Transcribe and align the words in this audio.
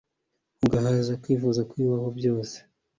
Ugahaza 0.65 1.13
kwifuza 1.21 1.61
kwibibaho 1.69 2.09
byose 2.17 2.57